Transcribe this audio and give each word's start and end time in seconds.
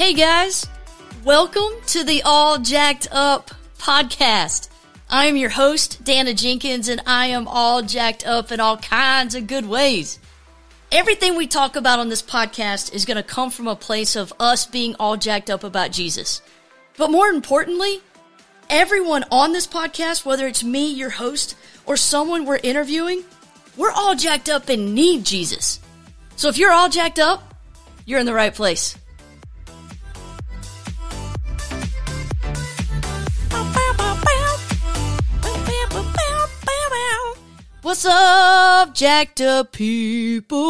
Hey 0.00 0.14
guys, 0.14 0.66
welcome 1.26 1.74
to 1.88 2.04
the 2.04 2.22
All 2.22 2.56
Jacked 2.56 3.08
Up 3.12 3.50
podcast. 3.78 4.70
I 5.10 5.26
am 5.26 5.36
your 5.36 5.50
host, 5.50 6.02
Dana 6.02 6.32
Jenkins, 6.32 6.88
and 6.88 7.02
I 7.06 7.26
am 7.26 7.46
all 7.46 7.82
jacked 7.82 8.26
up 8.26 8.50
in 8.50 8.60
all 8.60 8.78
kinds 8.78 9.34
of 9.34 9.46
good 9.46 9.66
ways. 9.66 10.18
Everything 10.90 11.36
we 11.36 11.46
talk 11.46 11.76
about 11.76 11.98
on 11.98 12.08
this 12.08 12.22
podcast 12.22 12.94
is 12.94 13.04
going 13.04 13.18
to 13.18 13.22
come 13.22 13.50
from 13.50 13.68
a 13.68 13.76
place 13.76 14.16
of 14.16 14.32
us 14.40 14.64
being 14.64 14.96
all 14.98 15.18
jacked 15.18 15.50
up 15.50 15.64
about 15.64 15.92
Jesus. 15.92 16.40
But 16.96 17.10
more 17.10 17.28
importantly, 17.28 18.00
everyone 18.70 19.26
on 19.30 19.52
this 19.52 19.66
podcast, 19.66 20.24
whether 20.24 20.46
it's 20.46 20.64
me, 20.64 20.90
your 20.90 21.10
host, 21.10 21.58
or 21.84 21.98
someone 21.98 22.46
we're 22.46 22.56
interviewing, 22.62 23.22
we're 23.76 23.92
all 23.92 24.16
jacked 24.16 24.48
up 24.48 24.70
and 24.70 24.94
need 24.94 25.26
Jesus. 25.26 25.78
So 26.36 26.48
if 26.48 26.56
you're 26.56 26.72
all 26.72 26.88
jacked 26.88 27.18
up, 27.18 27.54
you're 28.06 28.18
in 28.18 28.24
the 28.24 28.32
right 28.32 28.54
place. 28.54 28.96
What's 37.90 38.06
up, 38.06 38.94
jacked 38.94 39.40
up 39.40 39.72
people? 39.72 40.60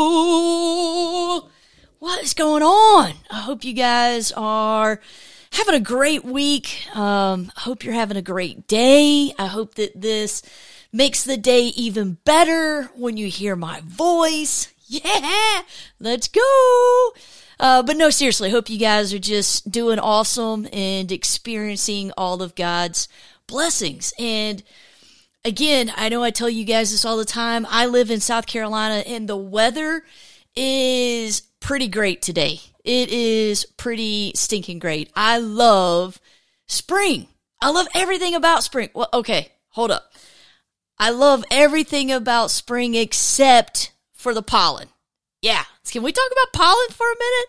What 1.99 2.23
is 2.25 2.33
going 2.33 2.63
on? 2.63 3.13
I 3.31 3.41
hope 3.41 3.63
you 3.63 3.75
guys 3.75 4.33
are 4.33 5.03
having 5.53 5.75
a 5.75 5.81
great 5.81 6.25
week. 6.25 6.87
Um, 6.97 7.53
I 7.55 7.61
hope 7.61 7.85
you're 7.85 7.93
having 7.93 8.17
a 8.17 8.23
great 8.23 8.67
day. 8.67 9.35
I 9.39 9.49
hope 9.49 9.75
that 9.75 10.01
this 10.01 10.41
makes 10.95 11.23
the 11.23 11.37
day 11.37 11.65
even 11.65 12.17
better 12.25 12.85
when 12.95 13.19
you 13.19 13.27
hear 13.27 13.55
my 13.55 13.83
voice. 13.85 14.73
Yeah, 14.87 15.61
let's 16.01 16.27
go. 16.27 17.13
Uh, 17.61 17.83
but 17.83 17.99
no, 17.99 18.09
seriously, 18.09 18.49
I 18.49 18.53
hope 18.53 18.71
you 18.71 18.79
guys 18.79 19.13
are 19.13 19.19
just 19.19 19.71
doing 19.71 19.99
awesome 19.99 20.67
and 20.73 21.13
experiencing 21.13 22.13
all 22.17 22.41
of 22.43 22.55
God's 22.55 23.09
blessings. 23.47 24.15
And 24.19 24.63
again, 25.45 25.93
I 25.97 26.09
know 26.09 26.23
I 26.23 26.31
tell 26.31 26.49
you 26.49 26.65
guys 26.65 26.91
this 26.91 27.05
all 27.05 27.17
the 27.17 27.25
time. 27.25 27.67
I 27.69 27.87
live 27.87 28.11
in 28.11 28.21
South 28.21 28.47
Carolina 28.47 29.03
and 29.07 29.29
the 29.29 29.37
weather 29.37 30.05
is 30.57 31.43
pretty 31.61 31.89
great 31.89 32.23
today. 32.23 32.61
It 32.85 33.11
is 33.11 33.65
pretty 33.65 34.33
stinking 34.35 34.79
great. 34.79 35.11
I 35.15 35.39
love 35.39 36.21
spring. 36.67 37.29
I 37.61 37.71
love 37.71 37.89
everything 37.95 38.35
about 38.35 38.63
spring. 38.63 38.91
Well, 38.95 39.09
okay, 39.13 39.53
hold 39.71 39.91
up. 39.91 40.13
I 40.99 41.11
love 41.11 41.45
everything 41.51 42.11
about 42.11 42.51
spring 42.51 42.95
except 42.95 43.93
for 44.15 44.35
the 44.35 44.43
pollen. 44.43 44.89
Yeah. 45.43 45.65
Can 45.91 46.03
we 46.03 46.13
talk 46.13 46.31
about 46.31 46.53
pollen 46.53 46.89
for 46.91 47.07
a 47.07 47.17
minute? 47.19 47.47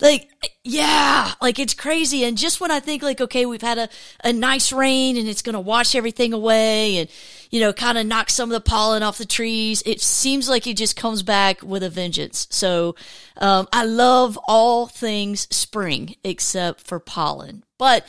Like, 0.00 0.50
yeah, 0.64 1.32
like 1.40 1.58
it's 1.58 1.74
crazy. 1.74 2.24
And 2.24 2.36
just 2.36 2.60
when 2.60 2.70
I 2.70 2.80
think 2.80 3.02
like, 3.02 3.20
okay, 3.20 3.46
we've 3.46 3.62
had 3.62 3.78
a, 3.78 3.88
a 4.24 4.32
nice 4.32 4.72
rain 4.72 5.16
and 5.16 5.28
it's 5.28 5.42
going 5.42 5.54
to 5.54 5.60
wash 5.60 5.94
everything 5.94 6.32
away 6.32 6.98
and, 6.98 7.08
you 7.50 7.60
know, 7.60 7.72
kind 7.72 7.96
of 7.96 8.06
knock 8.06 8.30
some 8.30 8.50
of 8.50 8.54
the 8.54 8.68
pollen 8.68 9.02
off 9.02 9.18
the 9.18 9.24
trees, 9.24 9.82
it 9.86 10.00
seems 10.00 10.48
like 10.48 10.66
it 10.66 10.76
just 10.76 10.96
comes 10.96 11.22
back 11.22 11.62
with 11.62 11.84
a 11.84 11.90
vengeance. 11.90 12.48
So, 12.50 12.96
um, 13.36 13.68
I 13.72 13.84
love 13.84 14.38
all 14.48 14.86
things 14.88 15.46
spring 15.54 16.16
except 16.24 16.80
for 16.80 16.98
pollen. 16.98 17.62
But, 17.78 18.06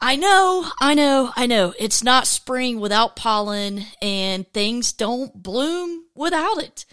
I 0.00 0.16
know, 0.16 0.66
I 0.80 0.94
know, 0.94 1.30
I 1.36 1.46
know. 1.46 1.72
It's 1.78 2.02
not 2.02 2.26
spring 2.26 2.80
without 2.80 3.14
pollen 3.14 3.84
and 4.02 4.46
things 4.52 4.92
don't 4.92 5.40
bloom 5.40 6.06
without 6.14 6.62
it. 6.62 6.84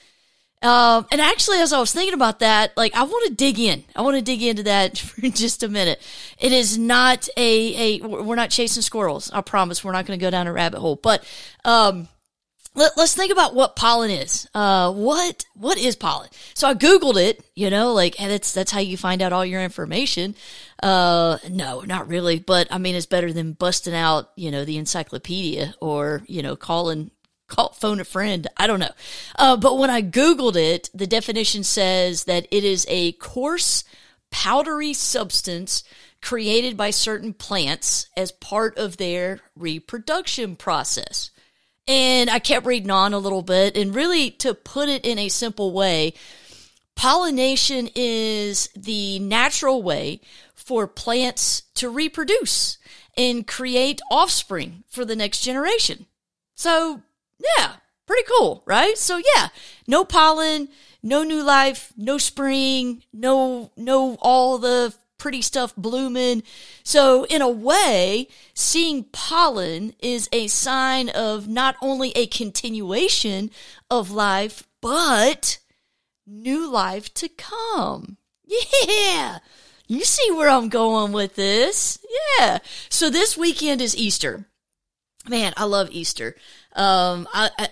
Um, 0.61 1.07
and 1.11 1.19
actually, 1.19 1.57
as 1.57 1.73
I 1.73 1.79
was 1.79 1.91
thinking 1.91 2.13
about 2.13 2.39
that, 2.39 2.77
like 2.77 2.95
I 2.95 3.03
want 3.03 3.27
to 3.27 3.33
dig 3.33 3.59
in. 3.59 3.83
I 3.95 4.01
want 4.01 4.17
to 4.17 4.21
dig 4.21 4.43
into 4.43 4.63
that 4.63 4.97
for 4.97 5.21
just 5.21 5.63
a 5.63 5.67
minute. 5.67 6.01
It 6.39 6.51
is 6.51 6.77
not 6.77 7.27
a 7.35 7.99
a. 7.99 8.07
We're 8.07 8.35
not 8.35 8.51
chasing 8.51 8.83
squirrels. 8.83 9.31
I 9.31 9.41
promise. 9.41 9.83
We're 9.83 9.91
not 9.91 10.05
going 10.05 10.19
to 10.19 10.23
go 10.23 10.29
down 10.29 10.47
a 10.47 10.53
rabbit 10.53 10.79
hole. 10.79 10.97
But 10.97 11.23
um, 11.65 12.07
let, 12.75 12.97
us 12.97 13.15
think 13.15 13.31
about 13.31 13.53
what 13.53 13.75
pollen 13.75 14.11
is. 14.11 14.47
Uh, 14.53 14.93
what 14.93 15.45
what 15.55 15.77
is 15.77 15.95
pollen? 15.95 16.29
So 16.53 16.67
I 16.67 16.75
googled 16.75 17.21
it. 17.21 17.43
You 17.55 17.69
know, 17.69 17.93
like 17.93 18.17
that's 18.17 18.53
that's 18.53 18.71
how 18.71 18.79
you 18.79 18.97
find 18.97 19.21
out 19.21 19.33
all 19.33 19.45
your 19.45 19.61
information. 19.61 20.35
Uh, 20.81 21.37
no, 21.49 21.81
not 21.81 22.07
really. 22.07 22.39
But 22.39 22.67
I 22.71 22.77
mean, 22.77 22.93
it's 22.93 23.07
better 23.07 23.33
than 23.33 23.53
busting 23.53 23.95
out 23.95 24.29
you 24.35 24.51
know 24.51 24.63
the 24.63 24.77
encyclopedia 24.77 25.73
or 25.81 26.21
you 26.27 26.43
know 26.43 26.55
calling 26.55 27.09
call 27.51 27.73
phone 27.73 27.99
a 27.99 28.05
friend. 28.05 28.47
I 28.57 28.65
don't 28.65 28.79
know. 28.79 28.93
Uh, 29.37 29.57
but 29.57 29.77
when 29.77 29.89
I 29.89 30.01
Googled 30.01 30.55
it, 30.55 30.89
the 30.93 31.05
definition 31.05 31.63
says 31.63 32.23
that 32.23 32.47
it 32.49 32.63
is 32.63 32.85
a 32.89 33.11
coarse, 33.13 33.83
powdery 34.31 34.93
substance 34.93 35.83
created 36.21 36.77
by 36.77 36.91
certain 36.91 37.33
plants 37.33 38.07
as 38.15 38.31
part 38.31 38.77
of 38.77 38.97
their 38.97 39.41
reproduction 39.55 40.55
process. 40.55 41.31
And 41.87 42.29
I 42.29 42.39
kept 42.39 42.65
reading 42.65 42.91
on 42.91 43.13
a 43.13 43.19
little 43.19 43.41
bit, 43.41 43.75
and 43.75 43.93
really 43.93 44.31
to 44.31 44.53
put 44.53 44.87
it 44.87 45.05
in 45.05 45.19
a 45.19 45.29
simple 45.29 45.73
way, 45.73 46.13
pollination 46.95 47.89
is 47.95 48.69
the 48.75 49.19
natural 49.19 49.83
way 49.83 50.21
for 50.55 50.87
plants 50.87 51.63
to 51.75 51.89
reproduce 51.89 52.77
and 53.17 53.45
create 53.45 53.99
offspring 54.09 54.83
for 54.87 55.03
the 55.03 55.15
next 55.15 55.41
generation. 55.41 56.05
So 56.55 57.01
yeah, 57.57 57.73
pretty 58.07 58.23
cool, 58.37 58.63
right? 58.65 58.97
So 58.97 59.17
yeah, 59.17 59.49
no 59.87 60.05
pollen, 60.05 60.69
no 61.03 61.23
new 61.23 61.43
life, 61.43 61.91
no 61.97 62.17
spring, 62.17 63.03
no 63.13 63.71
no 63.75 64.17
all 64.21 64.57
the 64.57 64.93
pretty 65.17 65.41
stuff 65.41 65.75
blooming. 65.75 66.41
So 66.83 67.25
in 67.25 67.41
a 67.41 67.49
way, 67.49 68.27
seeing 68.55 69.03
pollen 69.11 69.93
is 69.99 70.27
a 70.31 70.47
sign 70.47 71.09
of 71.09 71.47
not 71.47 71.75
only 71.81 72.11
a 72.11 72.25
continuation 72.25 73.51
of 73.89 74.09
life, 74.09 74.63
but 74.81 75.59
new 76.25 76.69
life 76.69 77.13
to 77.15 77.29
come. 77.29 78.17
Yeah. 78.45 79.39
You 79.87 80.03
see 80.05 80.31
where 80.31 80.49
I'm 80.49 80.69
going 80.69 81.11
with 81.11 81.35
this. 81.35 81.99
Yeah. 82.39 82.59
So 82.89 83.09
this 83.09 83.37
weekend 83.37 83.81
is 83.81 83.95
Easter. 83.95 84.45
Man, 85.29 85.53
I 85.55 85.65
love 85.65 85.89
Easter. 85.91 86.35
Um, 86.73 87.27
I, 87.33 87.49
I, 87.57 87.69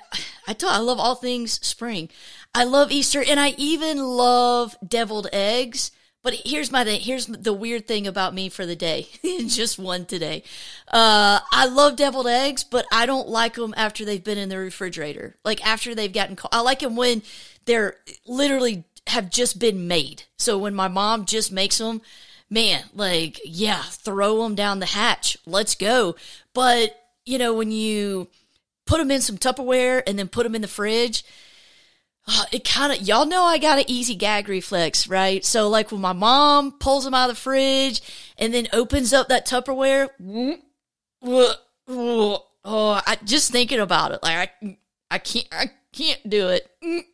I, 0.48 0.56
I 0.62 0.80
love 0.80 1.00
all 1.00 1.16
things 1.16 1.54
spring. 1.66 2.10
I 2.54 2.64
love 2.64 2.92
Easter 2.92 3.24
and 3.26 3.40
I 3.40 3.50
even 3.58 4.00
love 4.00 4.76
deviled 4.86 5.28
eggs. 5.32 5.92
But 6.22 6.34
here's 6.46 6.72
my 6.72 6.84
thing. 6.84 7.00
Here's 7.00 7.28
the 7.28 7.54
weird 7.54 7.88
thing 7.88 8.06
about 8.06 8.34
me 8.34 8.50
for 8.50 8.66
the 8.66 8.76
day. 8.76 9.08
Just 9.24 9.80
one 9.80 10.06
today. 10.06 10.44
Uh, 10.88 11.40
I 11.52 11.66
love 11.68 11.96
deviled 11.96 12.28
eggs, 12.28 12.64
but 12.64 12.86
I 12.92 13.06
don't 13.06 13.30
like 13.30 13.56
them 13.56 13.74
after 13.78 14.04
they've 14.04 14.24
been 14.24 14.38
in 14.38 14.50
the 14.50 14.58
refrigerator. 14.58 15.38
Like 15.46 15.66
after 15.66 15.96
they've 15.96 16.12
gotten 16.12 16.36
cold. 16.36 16.50
I 16.52 16.60
like 16.60 16.80
them 16.80 16.98
when 16.98 17.22
they're 17.66 17.96
literally 18.28 18.84
have 19.08 19.30
just 19.30 19.60
been 19.60 19.88
made. 19.88 20.24
So 20.38 20.58
when 20.58 20.76
my 20.76 20.90
mom 20.90 21.26
just 21.26 21.52
makes 21.54 21.78
them, 21.78 22.02
man, 22.50 22.84
like, 22.94 23.40
yeah, 23.46 23.82
throw 23.84 24.44
them 24.44 24.56
down 24.56 24.80
the 24.80 24.88
hatch. 24.88 25.38
Let's 25.46 25.76
go. 25.76 26.16
But, 26.54 26.96
you 27.26 27.38
know, 27.38 27.54
when 27.54 27.72
you, 27.72 28.28
put 28.90 28.98
them 28.98 29.12
in 29.12 29.22
some 29.22 29.38
Tupperware, 29.38 30.02
and 30.08 30.18
then 30.18 30.28
put 30.28 30.44
them 30.44 30.56
in 30.56 30.64
the 30.64 30.68
fridge. 30.68 31.24
Uh, 32.28 32.46
it 32.52 32.68
kind 32.68 32.92
of, 32.92 33.08
y'all 33.08 33.28
know 33.28 33.44
I 33.44 33.60
got 33.60 33.78
an 33.78 33.86
easy 33.88 34.16
gag 34.16 34.50
reflex, 34.50 35.08
right? 35.08 35.46
So, 35.46 35.70
like 35.70 35.92
when 35.92 36.02
my 36.02 36.14
mom 36.14 36.72
pulls 36.72 37.06
them 37.06 37.14
out 37.14 37.30
of 37.30 37.36
the 37.36 37.42
fridge 37.42 38.02
and 38.40 38.52
then 38.52 38.68
opens 38.74 39.14
up 39.14 39.30
that 39.30 39.46
Tupperware, 39.46 40.10
oh, 41.88 42.44
I 42.66 43.18
just 43.24 43.52
thinking 43.52 43.80
about 43.80 44.12
it, 44.12 44.24
like 44.24 44.52
I, 44.64 44.78
I 45.12 45.20
can't, 45.20 45.48
I 45.52 45.72
can't 45.94 46.28
do 46.28 46.48
it. 46.48 46.68
It 46.82 47.06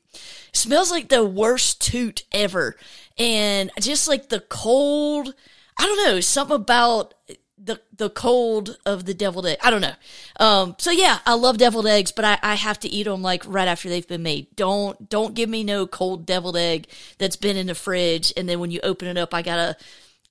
smells 0.53 0.91
like 0.91 1.09
the 1.09 1.25
worst 1.25 1.81
toot 1.81 2.23
ever, 2.31 2.77
and 3.17 3.69
just 3.81 4.07
like 4.07 4.29
the 4.29 4.39
cold. 4.39 5.35
I 5.77 5.83
don't 5.83 6.05
know, 6.05 6.21
something 6.21 6.55
about 6.55 7.13
the 7.57 7.79
the 7.95 8.09
cold 8.09 8.77
of 8.85 9.05
the 9.05 9.13
deviled 9.13 9.45
egg. 9.45 9.57
I 9.63 9.69
don't 9.69 9.81
know. 9.81 9.93
Um, 10.39 10.75
so 10.77 10.91
yeah, 10.91 11.19
I 11.25 11.35
love 11.35 11.57
deviled 11.57 11.87
eggs, 11.87 12.11
but 12.11 12.25
I, 12.25 12.37
I 12.41 12.55
have 12.55 12.79
to 12.81 12.89
eat 12.89 13.03
them 13.03 13.21
like 13.21 13.43
right 13.47 13.67
after 13.67 13.87
they've 13.89 14.07
been 14.07 14.23
made. 14.23 14.55
Don't 14.55 15.09
don't 15.09 15.33
give 15.33 15.49
me 15.49 15.63
no 15.63 15.87
cold 15.87 16.25
deviled 16.25 16.57
egg 16.57 16.87
that's 17.17 17.37
been 17.37 17.57
in 17.57 17.67
the 17.67 17.75
fridge, 17.75 18.33
and 18.35 18.47
then 18.47 18.59
when 18.59 18.71
you 18.71 18.79
open 18.83 19.07
it 19.07 19.17
up, 19.17 19.33
I 19.33 19.41
gotta 19.41 19.77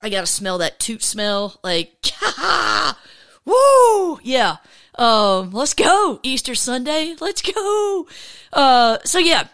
I 0.02 0.10
gotta 0.10 0.26
smell 0.26 0.58
that 0.58 0.78
toot 0.78 1.02
smell. 1.02 1.58
Like, 1.64 1.94
woo, 3.44 4.20
yeah. 4.22 4.56
Um, 4.96 5.50
let's 5.50 5.74
go 5.74 6.20
Easter 6.22 6.54
Sunday. 6.54 7.14
Let's 7.20 7.42
go. 7.42 8.06
Uh, 8.52 8.98
so 9.04 9.18
yeah, 9.18 9.48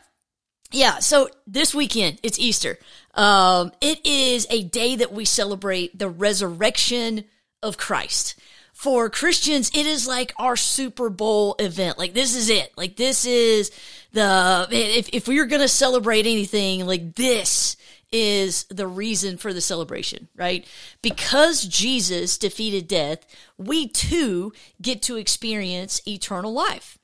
yeah. 0.72 0.98
So 0.98 1.30
this 1.46 1.72
weekend 1.74 2.18
it's 2.22 2.38
Easter. 2.38 2.78
Um, 3.14 3.72
it 3.80 4.04
is 4.04 4.46
a 4.50 4.64
day 4.64 4.96
that 4.96 5.12
we 5.12 5.24
celebrate 5.24 5.98
the 5.98 6.08
resurrection 6.08 7.24
of 7.62 7.76
Christ. 7.76 8.36
For 8.72 9.10
Christians, 9.10 9.70
it 9.74 9.84
is 9.84 10.06
like 10.06 10.32
our 10.38 10.56
Super 10.56 11.10
Bowl 11.10 11.54
event. 11.58 11.98
Like 11.98 12.14
this 12.14 12.34
is 12.34 12.48
it. 12.48 12.72
Like 12.76 12.96
this 12.96 13.26
is 13.26 13.70
the 14.12 14.66
if 14.70 15.10
if 15.12 15.28
we 15.28 15.38
are 15.38 15.46
going 15.46 15.60
to 15.60 15.68
celebrate 15.68 16.26
anything, 16.26 16.86
like 16.86 17.14
this 17.14 17.76
is 18.12 18.64
the 18.64 18.86
reason 18.86 19.36
for 19.36 19.52
the 19.52 19.60
celebration, 19.60 20.28
right? 20.34 20.66
Because 21.02 21.64
Jesus 21.64 22.38
defeated 22.38 22.88
death, 22.88 23.24
we 23.56 23.86
too 23.86 24.52
get 24.80 25.02
to 25.02 25.16
experience 25.16 26.00
eternal 26.08 26.52
life. 26.52 26.98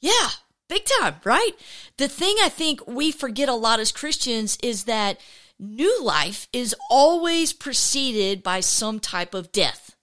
Yeah, 0.00 0.28
big 0.68 0.84
time, 1.00 1.16
right? 1.24 1.52
The 1.96 2.08
thing 2.08 2.36
I 2.42 2.48
think 2.48 2.86
we 2.86 3.12
forget 3.12 3.48
a 3.48 3.54
lot 3.54 3.80
as 3.80 3.92
Christians 3.92 4.58
is 4.62 4.84
that 4.84 5.18
new 5.62 6.02
life 6.02 6.48
is 6.52 6.74
always 6.90 7.52
preceded 7.52 8.42
by 8.42 8.60
some 8.60 9.00
type 9.00 9.32
of 9.32 9.52
death. 9.52 9.96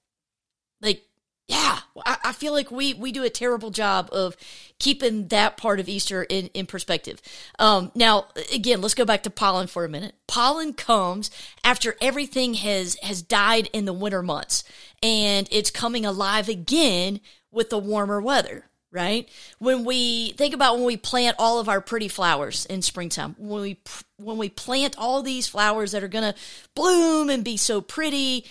Like, 0.82 1.04
yeah, 1.48 1.80
I, 2.06 2.32
feel 2.32 2.54
like 2.54 2.70
we 2.70 2.94
we 2.94 3.12
do 3.12 3.24
a 3.24 3.30
terrible 3.30 3.72
job 3.72 4.10
of 4.12 4.38
keeping 4.78 5.30
that 5.30 5.58
part 5.58 5.80
of 5.80 5.90
Easter 5.90 6.24
in, 6.24 6.48
in 6.54 6.68
perspective. 6.68 7.22
Um, 7.58 7.92
now, 7.96 8.28
again, 8.54 8.82
let's 8.82 8.94
go 8.94 9.04
back 9.04 9.24
to 9.24 9.32
pollen 9.32 9.66
for 9.66 9.84
a 9.84 9.90
minute. 9.90 10.14
Pollen 10.28 10.74
comes 10.74 11.32
after 11.64 11.96
everything 12.02 12.54
has 12.54 12.98
has 13.02 13.24
died 13.24 13.68
in 13.74 13.86
the 13.86 13.94
winter 13.94 14.22
months, 14.22 14.64
and 15.02 15.48
it's 15.52 15.72
coming 15.72 16.06
alive 16.06 16.50
again 16.50 17.20
with 17.52 17.72
the 17.72 17.80
warmer 17.80 18.22
weather 18.22 18.69
right? 18.92 19.30
When 19.60 19.84
we 19.86 20.32
think 20.32 20.54
about 20.54 20.76
when 20.76 20.86
we 20.86 20.98
plant 20.98 21.36
all 21.40 21.60
of 21.60 21.70
our 21.70 21.82
pretty 21.82 22.08
flowers 22.08 22.66
in 22.66 22.82
springtime, 22.82 23.36
when 23.38 23.62
we 23.62 23.78
when 24.18 24.38
we 24.38 24.50
plant 24.50 24.96
all 24.98 25.22
these 25.22 25.48
flowers 25.48 25.92
that 25.92 26.04
are 26.04 26.08
going 26.08 26.34
to 26.34 26.40
bloom 26.76 27.30
and 27.30 27.44
be 27.44 27.58
so 27.58 27.82
pretty, 27.82 28.46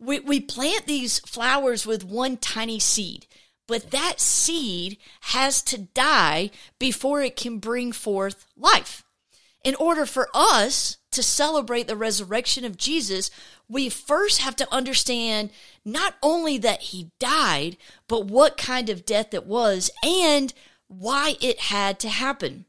we 0.00 0.20
we 0.20 0.40
plant 0.40 0.86
these 0.86 1.18
flowers 1.20 1.86
with 1.86 2.04
one 2.04 2.36
tiny 2.36 2.78
seed. 2.78 3.26
But 3.66 3.90
that 3.90 4.18
seed 4.18 4.96
has 5.20 5.62
to 5.62 5.78
die 5.78 6.50
before 6.78 7.20
it 7.22 7.36
can 7.36 7.58
bring 7.58 7.92
forth 7.92 8.46
life. 8.56 9.04
In 9.62 9.74
order 9.74 10.06
for 10.06 10.28
us 10.32 10.96
to 11.10 11.22
celebrate 11.22 11.86
the 11.86 11.96
resurrection 11.96 12.64
of 12.64 12.78
Jesus, 12.78 13.30
we 13.68 13.88
first 13.88 14.40
have 14.40 14.56
to 14.56 14.74
understand 14.74 15.50
not 15.84 16.14
only 16.22 16.58
that 16.58 16.80
he 16.80 17.10
died, 17.18 17.76
but 18.08 18.26
what 18.26 18.56
kind 18.56 18.88
of 18.88 19.04
death 19.04 19.34
it 19.34 19.46
was 19.46 19.90
and 20.02 20.54
why 20.88 21.36
it 21.40 21.60
had 21.60 22.00
to 22.00 22.08
happen. 22.08 22.64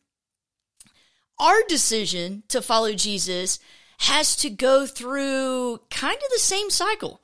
Our 1.39 1.61
decision 1.67 2.43
to 2.49 2.61
follow 2.61 2.93
Jesus 2.93 3.59
has 3.99 4.35
to 4.37 4.49
go 4.49 4.85
through 4.85 5.79
kind 5.89 6.17
of 6.17 6.29
the 6.31 6.39
same 6.39 6.69
cycle. 6.69 7.21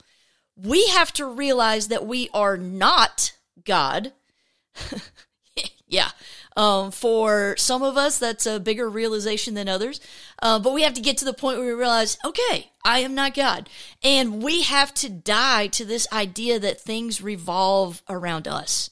We 0.55 0.87
have 0.87 1.11
to 1.13 1.25
realize 1.25 1.89
that 1.89 2.05
we 2.05 2.29
are 2.33 2.57
not 2.57 3.33
God. 3.65 4.13
yeah, 5.87 6.11
um, 6.55 6.91
for 6.91 7.55
some 7.57 7.83
of 7.83 7.97
us, 7.97 8.17
that's 8.17 8.45
a 8.45 8.59
bigger 8.59 8.89
realization 8.89 9.53
than 9.53 9.67
others. 9.67 9.99
Uh, 10.41 10.59
but 10.59 10.73
we 10.73 10.83
have 10.83 10.93
to 10.93 11.01
get 11.01 11.17
to 11.17 11.25
the 11.25 11.33
point 11.33 11.57
where 11.57 11.67
we 11.67 11.73
realize, 11.73 12.17
okay, 12.23 12.71
I 12.83 12.99
am 12.99 13.15
not 13.15 13.33
God. 13.33 13.69
And 14.03 14.41
we 14.41 14.61
have 14.61 14.93
to 14.95 15.09
die 15.09 15.67
to 15.67 15.85
this 15.85 16.07
idea 16.11 16.59
that 16.59 16.79
things 16.79 17.21
revolve 17.21 18.01
around 18.09 18.47
us. 18.47 18.89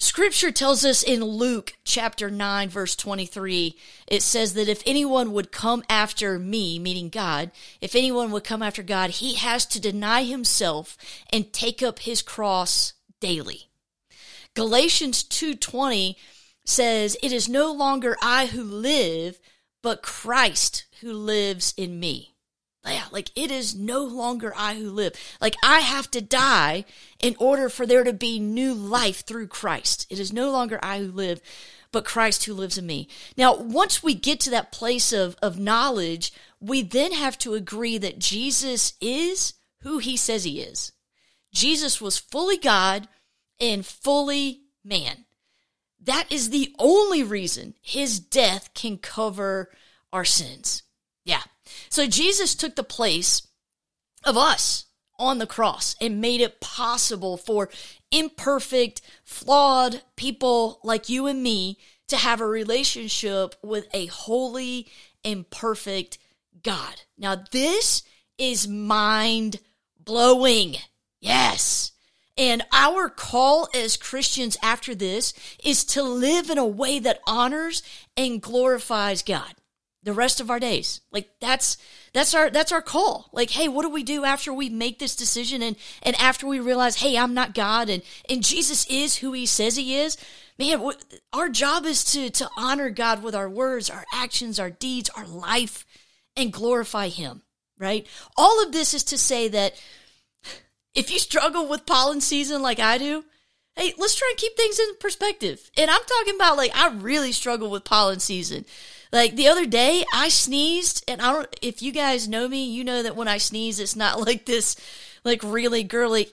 Scripture 0.00 0.52
tells 0.52 0.84
us 0.84 1.02
in 1.02 1.24
Luke 1.24 1.74
chapter 1.84 2.30
9, 2.30 2.68
verse 2.68 2.94
23, 2.94 3.76
it 4.06 4.22
says 4.22 4.54
that 4.54 4.68
if 4.68 4.80
anyone 4.86 5.32
would 5.32 5.50
come 5.50 5.82
after 5.90 6.38
me, 6.38 6.78
meaning 6.78 7.08
God, 7.08 7.50
if 7.80 7.96
anyone 7.96 8.30
would 8.30 8.44
come 8.44 8.62
after 8.62 8.84
God, 8.84 9.10
he 9.10 9.34
has 9.34 9.66
to 9.66 9.80
deny 9.80 10.22
himself 10.22 10.96
and 11.30 11.52
take 11.52 11.82
up 11.82 11.98
his 11.98 12.22
cross 12.22 12.92
daily. 13.18 13.68
Galatians 14.54 15.24
2:20 15.24 16.16
says, 16.68 17.16
It 17.22 17.32
is 17.32 17.48
no 17.48 17.72
longer 17.72 18.16
I 18.22 18.46
who 18.46 18.62
live, 18.62 19.40
but 19.82 20.02
Christ 20.02 20.86
who 21.00 21.12
lives 21.12 21.74
in 21.76 21.98
me. 21.98 22.34
Yeah, 22.86 23.04
like 23.10 23.30
it 23.36 23.50
is 23.50 23.74
no 23.74 24.02
longer 24.02 24.52
I 24.56 24.74
who 24.74 24.90
live. 24.90 25.12
Like 25.40 25.56
I 25.62 25.80
have 25.80 26.10
to 26.12 26.20
die 26.20 26.84
in 27.20 27.36
order 27.38 27.68
for 27.68 27.84
there 27.84 28.04
to 28.04 28.12
be 28.12 28.38
new 28.38 28.72
life 28.72 29.26
through 29.26 29.48
Christ. 29.48 30.06
It 30.08 30.18
is 30.18 30.32
no 30.32 30.50
longer 30.50 30.78
I 30.82 31.00
who 31.00 31.12
live, 31.12 31.40
but 31.92 32.04
Christ 32.04 32.44
who 32.44 32.54
lives 32.54 32.78
in 32.78 32.86
me. 32.86 33.08
Now, 33.36 33.54
once 33.56 34.02
we 34.02 34.14
get 34.14 34.40
to 34.40 34.50
that 34.50 34.72
place 34.72 35.12
of, 35.12 35.36
of 35.42 35.58
knowledge, 35.58 36.32
we 36.60 36.82
then 36.82 37.12
have 37.12 37.36
to 37.38 37.54
agree 37.54 37.98
that 37.98 38.18
Jesus 38.18 38.94
is 39.00 39.54
who 39.82 39.98
he 39.98 40.16
says 40.16 40.44
he 40.44 40.60
is. 40.60 40.92
Jesus 41.52 42.00
was 42.00 42.18
fully 42.18 42.56
God 42.56 43.08
and 43.60 43.84
fully 43.84 44.62
man. 44.84 45.24
That 46.08 46.32
is 46.32 46.48
the 46.48 46.74
only 46.78 47.22
reason 47.22 47.74
his 47.82 48.18
death 48.18 48.72
can 48.72 48.96
cover 48.96 49.70
our 50.10 50.24
sins. 50.24 50.82
Yeah. 51.26 51.42
So 51.90 52.06
Jesus 52.06 52.54
took 52.54 52.76
the 52.76 52.82
place 52.82 53.46
of 54.24 54.34
us 54.34 54.86
on 55.18 55.36
the 55.36 55.46
cross 55.46 55.96
and 56.00 56.18
made 56.18 56.40
it 56.40 56.62
possible 56.62 57.36
for 57.36 57.68
imperfect, 58.10 59.02
flawed 59.22 60.00
people 60.16 60.80
like 60.82 61.10
you 61.10 61.26
and 61.26 61.42
me 61.42 61.76
to 62.06 62.16
have 62.16 62.40
a 62.40 62.46
relationship 62.46 63.54
with 63.62 63.86
a 63.92 64.06
holy 64.06 64.88
and 65.22 65.50
perfect 65.50 66.16
God. 66.62 67.02
Now, 67.18 67.36
this 67.52 68.02
is 68.38 68.66
mind 68.66 69.60
blowing. 70.02 70.76
Yes. 71.20 71.92
And 72.38 72.62
our 72.72 73.10
call 73.10 73.68
as 73.74 73.96
Christians 73.96 74.56
after 74.62 74.94
this 74.94 75.34
is 75.62 75.84
to 75.86 76.02
live 76.04 76.48
in 76.48 76.56
a 76.56 76.64
way 76.64 77.00
that 77.00 77.20
honors 77.26 77.82
and 78.16 78.40
glorifies 78.40 79.22
God 79.22 79.54
the 80.04 80.12
rest 80.12 80.40
of 80.40 80.48
our 80.48 80.60
days. 80.60 81.00
Like 81.10 81.28
that's 81.40 81.76
that's 82.12 82.34
our 82.34 82.48
that's 82.48 82.70
our 82.70 82.80
call. 82.80 83.28
Like, 83.32 83.50
hey, 83.50 83.66
what 83.68 83.82
do 83.82 83.90
we 83.90 84.04
do 84.04 84.24
after 84.24 84.52
we 84.52 84.70
make 84.70 84.98
this 84.98 85.16
decision 85.16 85.62
and 85.62 85.76
and 86.02 86.14
after 86.16 86.46
we 86.46 86.60
realize, 86.60 86.96
hey, 86.96 87.18
I'm 87.18 87.34
not 87.34 87.54
God 87.54 87.90
and 87.90 88.02
and 88.30 88.44
Jesus 88.44 88.86
is 88.86 89.16
who 89.16 89.32
He 89.32 89.44
says 89.44 89.76
He 89.76 89.96
is. 89.96 90.16
Man, 90.58 90.80
what, 90.80 91.04
our 91.32 91.48
job 91.48 91.84
is 91.84 92.04
to 92.12 92.30
to 92.30 92.48
honor 92.56 92.90
God 92.90 93.22
with 93.22 93.34
our 93.34 93.50
words, 93.50 93.90
our 93.90 94.04
actions, 94.14 94.60
our 94.60 94.70
deeds, 94.70 95.10
our 95.16 95.26
life, 95.26 95.84
and 96.36 96.52
glorify 96.52 97.08
Him. 97.08 97.42
Right. 97.76 98.06
All 98.36 98.64
of 98.64 98.72
this 98.72 98.94
is 98.94 99.04
to 99.04 99.18
say 99.18 99.48
that 99.48 99.74
if 100.94 101.10
you 101.10 101.18
struggle 101.18 101.68
with 101.68 101.86
pollen 101.86 102.20
season 102.20 102.62
like 102.62 102.80
I 102.80 102.98
do, 102.98 103.24
hey, 103.76 103.94
let's 103.96 104.16
try 104.16 104.28
and 104.30 104.38
keep 104.38 104.56
things 104.56 104.78
in 104.78 104.96
perspective. 105.00 105.70
And 105.76 105.90
I'm 105.90 106.00
talking 106.06 106.34
about 106.34 106.56
like 106.56 106.76
I 106.76 106.88
really 106.88 107.32
struggle 107.32 107.70
with 107.70 107.84
pollen 107.84 108.20
season. 108.20 108.64
Like 109.12 109.36
the 109.36 109.48
other 109.48 109.64
day, 109.64 110.04
I 110.12 110.28
sneezed, 110.28 111.04
and 111.08 111.22
I 111.22 111.32
don't. 111.32 111.56
If 111.62 111.80
you 111.80 111.92
guys 111.92 112.28
know 112.28 112.46
me, 112.46 112.70
you 112.70 112.84
know 112.84 113.02
that 113.02 113.16
when 113.16 113.28
I 113.28 113.38
sneeze, 113.38 113.80
it's 113.80 113.96
not 113.96 114.20
like 114.26 114.44
this, 114.44 114.76
like 115.24 115.42
really 115.42 115.82
girly. 115.82 116.28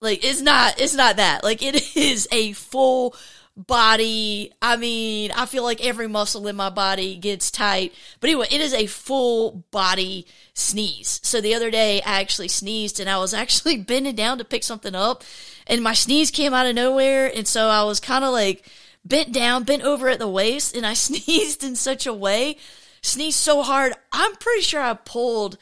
Like 0.00 0.24
it's 0.24 0.42
not. 0.42 0.80
It's 0.80 0.94
not 0.94 1.16
that. 1.16 1.42
Like 1.44 1.62
it 1.62 1.96
is 1.96 2.28
a 2.30 2.52
full 2.52 3.14
body. 3.56 4.52
I 4.60 4.76
mean, 4.76 5.30
I 5.32 5.46
feel 5.46 5.62
like 5.62 5.84
every 5.84 6.08
muscle 6.08 6.48
in 6.48 6.56
my 6.56 6.70
body 6.70 7.16
gets 7.16 7.50
tight. 7.50 7.92
But 8.20 8.30
anyway, 8.30 8.46
it 8.50 8.60
is 8.60 8.74
a 8.74 8.86
full 8.86 9.64
body 9.70 10.26
sneeze. 10.54 11.20
So 11.22 11.40
the 11.40 11.54
other 11.54 11.70
day 11.70 12.00
I 12.02 12.20
actually 12.20 12.48
sneezed 12.48 12.98
and 13.00 13.08
I 13.08 13.18
was 13.18 13.34
actually 13.34 13.78
bending 13.78 14.16
down 14.16 14.38
to 14.38 14.44
pick 14.44 14.64
something 14.64 14.94
up 14.94 15.22
and 15.66 15.82
my 15.82 15.94
sneeze 15.94 16.30
came 16.30 16.52
out 16.54 16.66
of 16.66 16.74
nowhere. 16.74 17.30
And 17.34 17.46
so 17.46 17.68
I 17.68 17.84
was 17.84 18.00
kind 18.00 18.24
of 18.24 18.32
like 18.32 18.68
bent 19.04 19.32
down, 19.32 19.64
bent 19.64 19.82
over 19.82 20.08
at 20.08 20.18
the 20.18 20.28
waist 20.28 20.76
and 20.76 20.86
I 20.86 20.94
sneezed 20.94 21.62
in 21.62 21.76
such 21.76 22.06
a 22.06 22.14
way, 22.14 22.56
sneezed 23.02 23.38
so 23.38 23.62
hard. 23.62 23.92
I'm 24.12 24.34
pretty 24.36 24.62
sure 24.62 24.80
I 24.80 24.94
pulled 24.94 25.58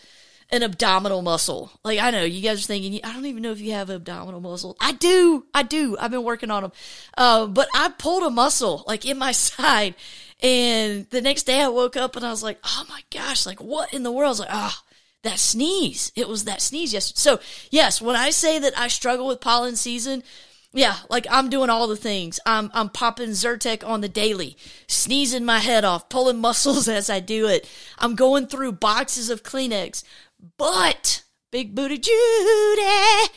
an 0.53 0.63
abdominal 0.63 1.23
muscle. 1.23 1.73
Like 1.83 1.99
I 1.99 2.11
know 2.11 2.23
you 2.23 2.43
guys 2.43 2.63
are 2.63 2.67
thinking, 2.67 3.01
I 3.03 3.13
don't 3.13 3.27
even 3.27 3.43
know 3.43 3.53
if 3.53 3.61
you 3.61 3.73
have 3.73 3.91
abdominal 3.91 4.41
muscle. 4.41 4.77
I 4.81 4.93
do, 4.93 5.47
I 5.53 5.63
do. 5.63 5.97
I've 5.99 6.11
been 6.11 6.23
working 6.23 6.51
on 6.51 6.63
them, 6.63 6.73
uh, 7.17 7.47
but 7.47 7.69
I 7.75 7.89
pulled 7.89 8.23
a 8.23 8.31
muscle 8.31 8.85
like 8.87 9.05
in 9.05 9.19
my 9.19 9.33
side, 9.33 9.95
and 10.41 11.09
the 11.11 11.23
next 11.23 11.45
day 11.45 11.61
I 11.61 11.69
woke 11.69 11.97
up 11.97 12.15
and 12.15 12.25
I 12.25 12.31
was 12.31 12.43
like, 12.43 12.59
oh 12.63 12.85
my 12.89 13.01
gosh, 13.11 13.47
like 13.47 13.61
what 13.61 13.93
in 13.93 14.05
the 14.05 14.13
world? 14.13 14.29
I 14.29 14.31
was 14.31 14.41
like, 14.41 14.53
ah. 14.53 14.81
Oh, 14.81 14.89
that 15.23 15.39
sneeze. 15.39 16.11
It 16.17 16.29
was 16.29 16.45
that 16.45 16.61
sneeze 16.61 16.93
yesterday. 16.93 17.21
So, 17.21 17.41
yes, 17.71 18.03
when 18.03 18.17
I 18.17 18.31
say 18.31 18.59
that 18.59 18.77
I 18.77 18.89
struggle 18.89 19.29
with 19.29 19.41
pollen 19.41 19.77
season, 19.77 20.25
yeah, 20.75 20.97
like 21.11 21.27
I'm 21.31 21.51
doing 21.51 21.71
all 21.71 21.87
the 21.87 21.97
things. 21.97 22.41
I'm 22.47 22.71
I'm 22.73 22.89
popping 22.89 23.31
Zyrtec 23.31 23.87
on 23.87 24.01
the 24.01 24.09
daily, 24.09 24.57
sneezing 24.87 25.45
my 25.45 25.59
head 25.59 25.85
off, 25.85 26.09
pulling 26.09 26.39
muscles 26.41 26.89
as 26.89 27.11
I 27.11 27.21
do 27.21 27.47
it. 27.47 27.69
I'm 27.99 28.15
going 28.15 28.47
through 28.47 28.73
boxes 28.73 29.29
of 29.29 29.43
Kleenex, 29.43 30.03
but, 30.59 31.23
Big 31.51 31.75
Booty 31.75 31.99
Judy, 31.99 33.33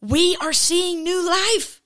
we 0.00 0.36
are 0.40 0.52
seeing 0.52 1.04
new 1.04 1.26
life. 1.26 1.80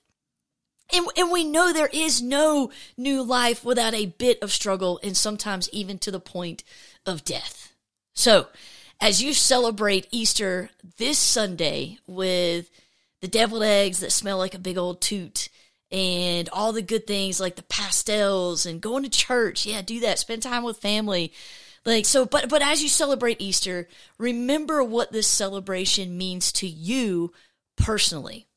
And, 0.93 1.07
and 1.17 1.31
we 1.31 1.43
know 1.43 1.73
there 1.73 1.89
is 1.91 2.21
no 2.21 2.71
new 2.95 3.23
life 3.23 3.65
without 3.65 3.93
a 3.93 4.05
bit 4.05 4.41
of 4.41 4.51
struggle 4.51 4.99
and 5.03 5.17
sometimes 5.17 5.69
even 5.71 5.97
to 5.99 6.11
the 6.11 6.19
point 6.19 6.63
of 7.05 7.23
death. 7.23 7.73
So, 8.13 8.47
as 9.01 9.21
you 9.21 9.33
celebrate 9.33 10.07
Easter 10.11 10.69
this 10.97 11.17
Sunday 11.17 11.97
with 12.07 12.69
the 13.21 13.27
deviled 13.27 13.63
eggs 13.63 13.99
that 13.99 14.11
smell 14.11 14.37
like 14.37 14.53
a 14.53 14.59
big 14.59 14.77
old 14.77 15.01
toot 15.01 15.49
and 15.91 16.47
all 16.49 16.71
the 16.71 16.81
good 16.81 17.07
things 17.07 17.39
like 17.39 17.55
the 17.55 17.63
pastels 17.63 18.65
and 18.65 18.81
going 18.81 19.03
to 19.03 19.09
church, 19.09 19.65
yeah, 19.65 19.81
do 19.81 19.99
that. 20.01 20.19
Spend 20.19 20.43
time 20.43 20.63
with 20.63 20.77
family 20.77 21.33
Like 21.85 22.05
so, 22.05 22.25
but 22.25 22.49
but 22.49 22.63
as 22.63 22.81
you 22.81 22.89
celebrate 22.89 23.39
Easter, 23.39 23.87
remember 24.17 24.83
what 24.83 25.11
this 25.11 25.27
celebration 25.27 26.17
means 26.17 26.51
to 26.53 26.67
you 26.67 27.31
personally. 27.77 28.47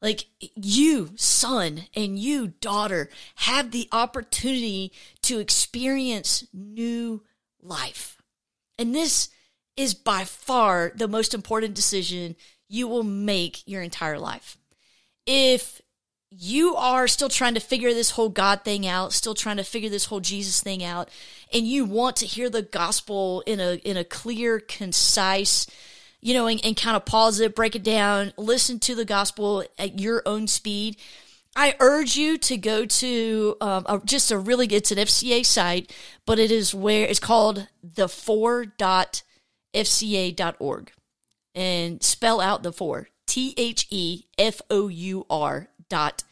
Like 0.00 0.26
you, 0.56 1.10
son, 1.14 1.82
and 1.94 2.18
you, 2.18 2.48
daughter, 2.60 3.08
have 3.36 3.70
the 3.70 3.88
opportunity 3.92 4.92
to 5.22 5.38
experience 5.38 6.44
new 6.52 7.22
life. 7.62 8.20
And 8.76 8.92
this 8.92 9.28
is 9.76 9.94
by 9.94 10.24
far 10.24 10.90
the 10.96 11.06
most 11.06 11.34
important 11.34 11.74
decision 11.74 12.34
you 12.68 12.88
will 12.88 13.04
make 13.04 13.62
your 13.64 13.80
entire 13.80 14.18
life. 14.18 14.58
If 15.24 15.80
you 16.38 16.74
are 16.76 17.06
still 17.08 17.28
trying 17.28 17.54
to 17.54 17.60
figure 17.60 17.92
this 17.92 18.12
whole 18.12 18.28
God 18.28 18.64
thing 18.64 18.86
out, 18.86 19.12
still 19.12 19.34
trying 19.34 19.58
to 19.58 19.64
figure 19.64 19.90
this 19.90 20.06
whole 20.06 20.20
Jesus 20.20 20.62
thing 20.62 20.82
out, 20.82 21.10
and 21.52 21.66
you 21.66 21.84
want 21.84 22.16
to 22.16 22.26
hear 22.26 22.48
the 22.48 22.62
gospel 22.62 23.42
in 23.46 23.60
a 23.60 23.74
in 23.76 23.96
a 23.96 24.04
clear, 24.04 24.58
concise, 24.58 25.66
you 26.20 26.34
know, 26.34 26.46
and, 26.46 26.64
and 26.64 26.76
kind 26.76 26.96
of 26.96 27.04
pause 27.04 27.40
it, 27.40 27.54
break 27.54 27.76
it 27.76 27.82
down, 27.82 28.32
listen 28.36 28.78
to 28.80 28.94
the 28.94 29.04
gospel 29.04 29.64
at 29.78 30.00
your 30.00 30.22
own 30.24 30.46
speed. 30.46 30.96
I 31.54 31.74
urge 31.80 32.16
you 32.16 32.38
to 32.38 32.56
go 32.56 32.86
to 32.86 33.56
um, 33.60 33.84
a, 33.86 34.00
just 34.04 34.30
a 34.30 34.38
really 34.38 34.66
it's 34.68 34.90
an 34.90 34.98
FCA 34.98 35.44
site, 35.44 35.92
but 36.24 36.38
it 36.38 36.50
is 36.50 36.74
where 36.74 37.04
it's 37.06 37.20
called 37.20 37.68
the 37.82 38.08
four 38.08 38.64
dot 38.64 39.22
and 41.54 42.02
spell 42.02 42.40
out 42.40 42.62
the 42.62 42.72
four 42.72 43.08
T 43.26 43.54
H 43.56 43.86
E 43.90 44.24
F 44.38 44.60
O 44.70 44.88
U 44.88 45.26
R 45.28 45.68
dot 45.92 46.24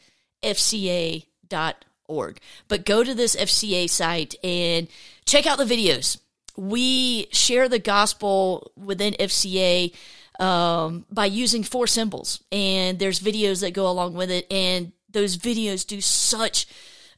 FCA 0.42 1.26
dot 1.46 1.84
org. 2.08 2.40
But 2.68 2.86
go 2.86 3.04
to 3.04 3.14
this 3.14 3.36
FCA 3.36 3.88
site 3.88 4.34
and 4.42 4.88
check 5.26 5.46
out 5.46 5.58
the 5.58 5.64
videos 5.64 6.18
we 6.56 7.26
share 7.32 7.68
the 7.68 7.78
gospel 7.78 8.70
within 8.76 9.14
FCA 9.14 9.94
um, 10.38 11.06
by 11.10 11.26
using 11.26 11.62
four 11.62 11.86
symbols, 11.86 12.42
and 12.52 12.98
there's 12.98 13.20
videos 13.20 13.60
that 13.60 13.72
go 13.72 13.88
along 13.88 14.14
with 14.14 14.30
it, 14.30 14.46
and 14.50 14.92
those 15.10 15.36
videos 15.36 15.86
do 15.86 16.00
such 16.00 16.66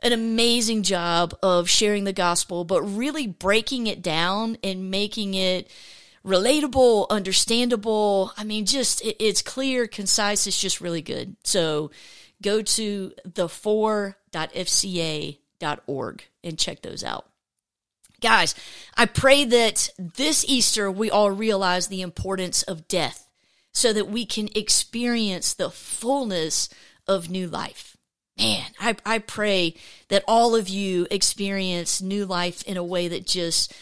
an 0.01 0.13
amazing 0.13 0.83
job 0.83 1.37
of 1.43 1.69
sharing 1.69 2.05
the 2.05 2.13
gospel, 2.13 2.65
but 2.65 2.83
really 2.83 3.27
breaking 3.27 3.87
it 3.87 4.01
down 4.01 4.57
and 4.63 4.91
making 4.91 5.35
it 5.35 5.69
relatable, 6.25 7.09
understandable. 7.11 8.33
I 8.37 8.45
mean, 8.45 8.67
just 8.67 9.01
it, 9.03 9.17
it's 9.19 9.43
clear, 9.43 9.87
concise. 9.87 10.47
It's 10.47 10.61
just 10.61 10.81
really 10.81 11.03
good. 11.03 11.37
So 11.45 11.91
go 12.43 12.63
to 12.63 13.13
the4.fca.org 13.27 16.25
and 16.45 16.59
check 16.59 16.83
those 16.83 17.05
out. 17.05 17.29
Guys, 18.21 18.55
I 18.97 19.07
pray 19.07 19.45
that 19.45 19.91
this 19.99 20.45
Easter 20.47 20.91
we 20.91 21.11
all 21.11 21.31
realize 21.31 21.89
the 21.89 22.03
importance 22.03 22.63
of 22.63 22.87
death 22.87 23.27
so 23.73 23.93
that 23.93 24.09
we 24.09 24.27
can 24.27 24.49
experience 24.55 25.55
the 25.55 25.71
fullness 25.71 26.69
of 27.09 27.31
new 27.31 27.49
life. 27.49 27.97
Man, 28.39 28.67
I, 28.81 28.97
I 29.05 29.19
pray 29.19 29.75
that 30.09 30.25
all 30.29 30.55
of 30.55 30.69
you 30.69 31.07
experience 31.11 32.01
new 32.01 32.25
life 32.25 32.63
in 32.63 32.77
a 32.77 32.85
way 32.85 33.09
that 33.09 33.27
just, 33.27 33.75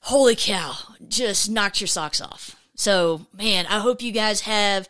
holy 0.00 0.34
cow, 0.34 0.74
just 1.06 1.50
knocks 1.50 1.80
your 1.80 1.88
socks 1.88 2.20
off. 2.20 2.56
So, 2.74 3.26
man, 3.36 3.66
I 3.66 3.80
hope 3.80 4.02
you 4.02 4.12
guys 4.12 4.42
have 4.42 4.88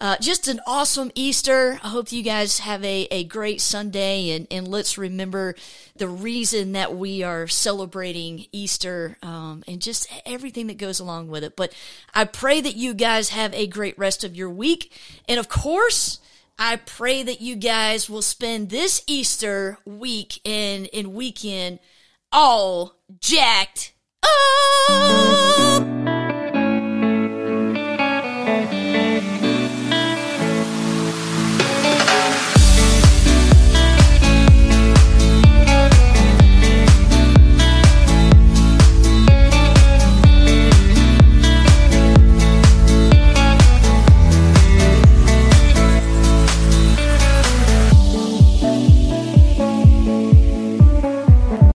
uh, 0.00 0.16
just 0.20 0.48
an 0.48 0.60
awesome 0.66 1.10
Easter. 1.14 1.78
I 1.82 1.88
hope 1.88 2.10
you 2.10 2.22
guys 2.22 2.58
have 2.58 2.84
a, 2.84 3.06
a 3.10 3.24
great 3.24 3.60
Sunday 3.60 4.30
and, 4.30 4.46
and 4.50 4.66
let's 4.66 4.98
remember 4.98 5.54
the 5.96 6.08
reason 6.08 6.72
that 6.72 6.96
we 6.96 7.22
are 7.22 7.46
celebrating 7.46 8.46
Easter 8.50 9.16
um, 9.22 9.62
and 9.68 9.80
just 9.80 10.08
everything 10.26 10.66
that 10.66 10.78
goes 10.78 10.98
along 10.98 11.28
with 11.28 11.44
it. 11.44 11.54
But 11.54 11.72
I 12.12 12.24
pray 12.24 12.60
that 12.60 12.74
you 12.74 12.92
guys 12.92 13.28
have 13.28 13.54
a 13.54 13.68
great 13.68 13.96
rest 13.96 14.24
of 14.24 14.34
your 14.34 14.50
week. 14.50 14.92
And 15.28 15.38
of 15.38 15.48
course, 15.48 16.18
I 16.58 16.76
pray 16.76 17.22
that 17.22 17.40
you 17.40 17.54
guys 17.54 18.10
will 18.10 18.22
spend 18.22 18.70
this 18.70 19.02
Easter 19.06 19.78
week 19.84 20.40
and, 20.44 20.88
and 20.92 21.14
weekend 21.14 21.78
all 22.32 22.96
jacked 23.20 23.94
up. 24.24 25.93